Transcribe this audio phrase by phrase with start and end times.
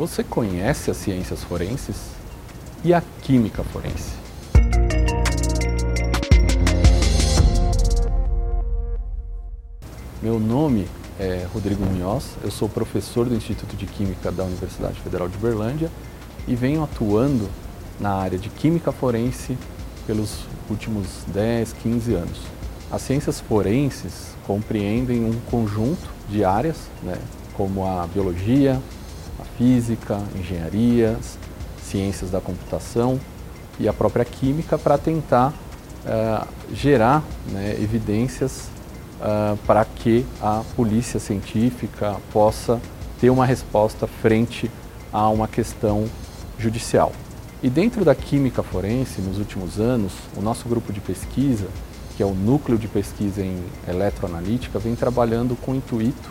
[0.00, 2.12] Você conhece as ciências forenses
[2.82, 4.14] e a química forense?
[10.22, 15.28] Meu nome é Rodrigo Munhoz, eu sou professor do Instituto de Química da Universidade Federal
[15.28, 15.90] de Berlândia
[16.48, 17.46] e venho atuando
[18.00, 19.58] na área de química forense
[20.06, 22.40] pelos últimos 10, 15 anos.
[22.90, 27.18] As ciências forenses compreendem um conjunto de áreas, né,
[27.52, 28.80] como a biologia,
[29.40, 31.38] a física, engenharias,
[31.82, 33.20] ciências da computação
[33.78, 35.52] e a própria química para tentar
[36.04, 38.68] uh, gerar né, evidências
[39.20, 42.80] uh, para que a polícia científica possa
[43.20, 44.70] ter uma resposta frente
[45.12, 46.06] a uma questão
[46.58, 47.12] judicial.
[47.62, 51.66] E dentro da química forense, nos últimos anos, o nosso grupo de pesquisa,
[52.16, 56.30] que é o Núcleo de Pesquisa em Eletroanalítica, vem trabalhando com o intuito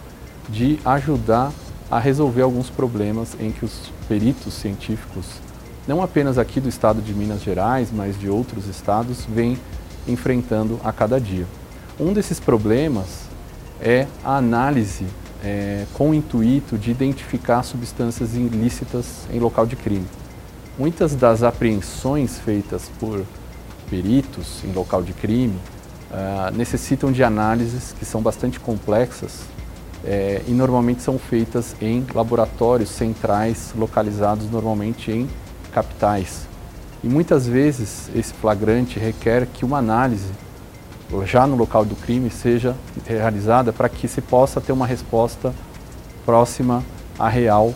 [0.49, 1.51] de ajudar
[1.89, 5.25] a resolver alguns problemas em que os peritos científicos,
[5.88, 9.57] não apenas aqui do estado de Minas Gerais, mas de outros estados, vêm
[10.07, 11.45] enfrentando a cada dia.
[11.99, 13.27] Um desses problemas
[13.82, 15.05] é a análise
[15.43, 20.05] é, com o intuito de identificar substâncias ilícitas em local de crime.
[20.77, 23.26] Muitas das apreensões feitas por
[23.90, 25.57] peritos em local de crime
[26.12, 29.41] uh, necessitam de análises que são bastante complexas
[30.03, 35.29] é, e normalmente são feitas em laboratórios centrais localizados normalmente em
[35.71, 36.47] capitais.
[37.03, 40.29] E muitas vezes esse flagrante requer que uma análise
[41.25, 45.53] já no local do crime seja realizada para que se possa ter uma resposta
[46.25, 46.83] próxima
[47.17, 47.67] à real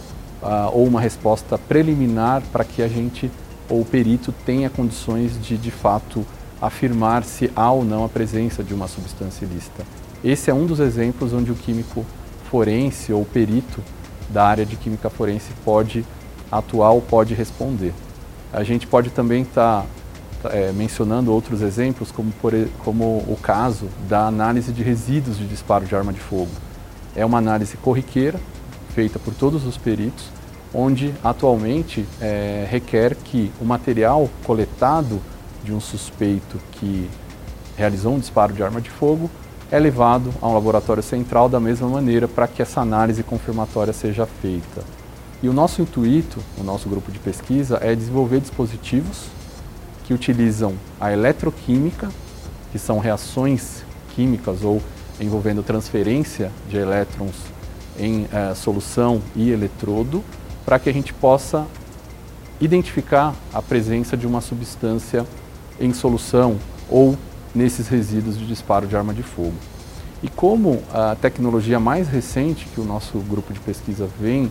[0.41, 3.31] uh, ou uma resposta preliminar para que a gente
[3.69, 6.25] ou o perito tenha condições de de fato
[6.61, 9.83] afirmar se há ou não a presença de uma substância ilícita.
[10.23, 12.05] Esse é um dos exemplos onde o químico
[12.49, 13.83] forense ou perito
[14.29, 16.05] da área de química forense pode
[16.49, 17.93] atuar ou pode responder.
[18.53, 19.85] A gente pode também estar
[20.41, 22.53] tá é, mencionando outros exemplos, como, por,
[22.85, 26.51] como o caso da análise de resíduos de disparo de arma de fogo.
[27.13, 28.39] É uma análise corriqueira,
[28.95, 30.25] feita por todos os peritos,
[30.73, 35.21] onde atualmente é, requer que o material coletado
[35.65, 37.09] de um suspeito que
[37.75, 39.29] realizou um disparo de arma de fogo
[39.73, 44.23] é levado a um laboratório central da mesma maneira para que essa análise confirmatória seja
[44.23, 44.83] feita.
[45.41, 49.29] E o nosso intuito, o nosso grupo de pesquisa, é desenvolver dispositivos
[50.03, 52.11] que utilizam a eletroquímica,
[52.71, 53.83] que são reações
[54.15, 54.79] químicas ou
[55.19, 57.33] envolvendo transferência de elétrons
[57.97, 60.23] em eh, solução e eletrodo,
[60.63, 61.65] para que a gente possa
[62.61, 65.25] identificar a presença de uma substância
[65.79, 67.17] em solução ou
[67.53, 69.55] nesses resíduos de disparo de arma de fogo.
[70.21, 74.49] E como a tecnologia mais recente que o nosso grupo de pesquisa vem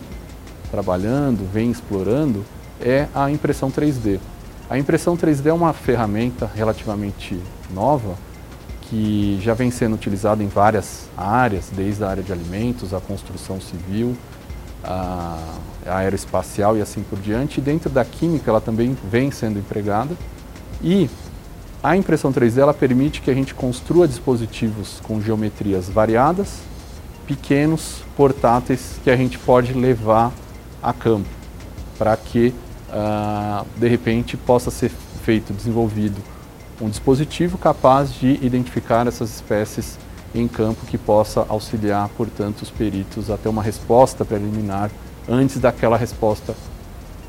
[0.69, 2.45] trabalhando, vem explorando,
[2.79, 4.19] é a impressão 3D.
[4.69, 7.39] A impressão 3D é uma ferramenta relativamente
[7.73, 8.15] nova
[8.81, 13.59] que já vem sendo utilizada em várias áreas, desde a área de alimentos, a construção
[13.59, 14.15] civil,
[14.83, 15.39] a,
[15.85, 17.59] aeroespacial e assim por diante.
[17.59, 20.15] E dentro da química ela também vem sendo empregada.
[20.81, 21.09] E
[21.83, 26.59] a impressão 3D ela permite que a gente construa dispositivos com geometrias variadas,
[27.27, 30.31] pequenos, portáteis, que a gente pode levar
[30.81, 31.27] a campo,
[31.97, 32.53] para que
[32.89, 34.91] uh, de repente possa ser
[35.23, 36.21] feito, desenvolvido
[36.81, 39.99] um dispositivo capaz de identificar essas espécies
[40.33, 44.89] em campo que possa auxiliar, portanto, os peritos a ter uma resposta preliminar
[45.27, 46.55] antes daquela resposta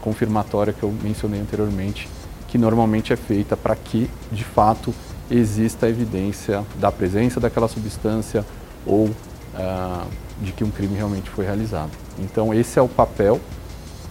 [0.01, 2.09] confirmatória que eu mencionei anteriormente,
[2.55, 4.95] que normalmente é feita para que, de fato,
[5.29, 8.47] exista evidência da presença daquela substância
[8.87, 10.07] ou uh,
[10.41, 11.91] de que um crime realmente foi realizado.
[12.17, 13.41] Então, esse é o papel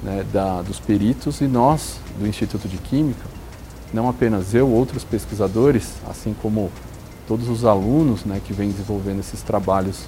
[0.03, 3.23] né, da, dos peritos e nós, do Instituto de Química,
[3.93, 6.69] não apenas eu, outros pesquisadores, assim como
[7.25, 10.03] todos os alunos né, que vêm desenvolvendo esses trabalhos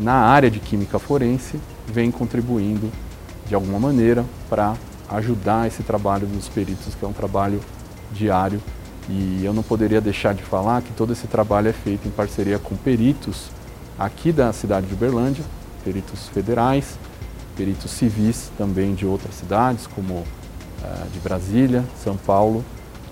[0.00, 2.90] na área de química forense, vêm contribuindo
[3.46, 4.74] de alguma maneira para
[5.08, 7.60] ajudar esse trabalho dos peritos, que é um trabalho
[8.12, 8.60] diário.
[9.08, 12.58] E eu não poderia deixar de falar que todo esse trabalho é feito em parceria
[12.58, 13.50] com peritos
[13.98, 15.44] aqui da cidade de Uberlândia,
[15.84, 16.98] peritos federais,
[17.56, 22.64] peritos civis também de outras cidades, como uh, de Brasília, São Paulo,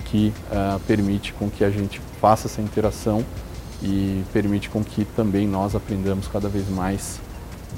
[0.07, 3.25] que uh, permite com que a gente faça essa interação
[3.83, 7.21] e permite com que também nós aprendamos cada vez mais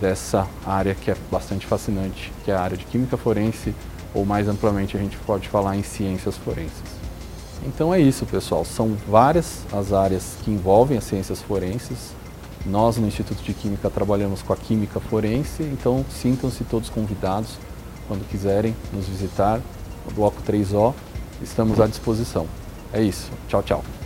[0.01, 3.75] dessa área que é bastante fascinante, que é a área de química forense,
[4.15, 6.83] ou mais amplamente a gente pode falar em ciências forenses.
[7.67, 8.65] Então é isso, pessoal.
[8.65, 12.13] São várias as áreas que envolvem as ciências forenses.
[12.65, 17.59] Nós no Instituto de Química trabalhamos com a química forense, então sintam-se todos convidados
[18.09, 19.61] quando quiserem nos visitar,
[20.07, 20.95] o Bloco 3O,
[21.43, 22.47] estamos à disposição.
[22.93, 23.31] É isso.
[23.49, 24.04] Tchau, tchau.